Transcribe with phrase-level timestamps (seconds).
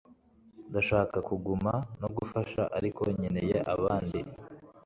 [0.69, 4.19] Ndashaka kuguma no gufasha ariko nkeneye ahandi